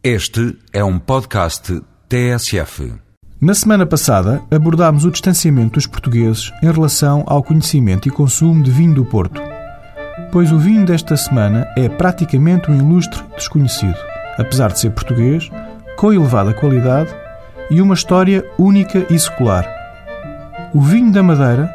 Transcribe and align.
Este 0.00 0.56
é 0.72 0.84
um 0.84 0.96
podcast 0.96 1.82
TSF. 2.08 2.94
Na 3.40 3.52
semana 3.52 3.84
passada 3.84 4.40
abordámos 4.48 5.04
o 5.04 5.10
distanciamento 5.10 5.72
dos 5.72 5.88
portugueses 5.88 6.52
em 6.62 6.70
relação 6.70 7.24
ao 7.26 7.42
conhecimento 7.42 8.06
e 8.06 8.10
consumo 8.12 8.62
de 8.62 8.70
vinho 8.70 8.94
do 8.94 9.04
Porto. 9.04 9.42
Pois 10.30 10.52
o 10.52 10.58
vinho 10.58 10.86
desta 10.86 11.16
semana 11.16 11.66
é 11.76 11.88
praticamente 11.88 12.70
um 12.70 12.78
ilustre 12.78 13.20
desconhecido, 13.36 13.98
apesar 14.38 14.70
de 14.70 14.78
ser 14.78 14.90
português, 14.90 15.50
com 15.96 16.12
elevada 16.12 16.54
qualidade 16.54 17.12
e 17.68 17.82
uma 17.82 17.94
história 17.94 18.48
única 18.56 19.04
e 19.12 19.18
secular. 19.18 19.66
O 20.72 20.80
vinho 20.80 21.10
da 21.10 21.24
Madeira 21.24 21.74